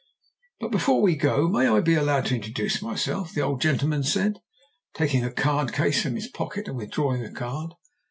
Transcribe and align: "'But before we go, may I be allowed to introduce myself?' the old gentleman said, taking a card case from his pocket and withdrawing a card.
"'But 0.59 0.71
before 0.71 0.99
we 0.99 1.15
go, 1.15 1.47
may 1.47 1.67
I 1.67 1.79
be 1.79 1.93
allowed 1.93 2.25
to 2.25 2.35
introduce 2.35 2.81
myself?' 2.81 3.33
the 3.35 3.41
old 3.41 3.61
gentleman 3.61 4.01
said, 4.01 4.39
taking 4.95 5.23
a 5.23 5.31
card 5.31 5.73
case 5.73 6.01
from 6.01 6.15
his 6.15 6.25
pocket 6.27 6.67
and 6.67 6.75
withdrawing 6.75 7.23
a 7.23 7.31
card. 7.31 7.75